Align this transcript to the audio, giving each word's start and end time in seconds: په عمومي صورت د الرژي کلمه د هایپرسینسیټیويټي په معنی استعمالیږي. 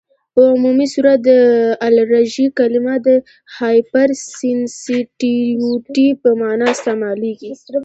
په 0.33 0.41
عمومي 0.53 0.87
صورت 0.93 1.19
د 1.29 1.31
الرژي 1.87 2.47
کلمه 2.59 2.95
د 3.07 3.09
هایپرسینسیټیويټي 3.57 6.07
په 6.21 6.29
معنی 6.39 6.67
استعمالیږي. 6.73 7.51